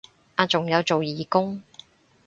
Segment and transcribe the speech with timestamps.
[0.33, 1.61] 啊仲有做義工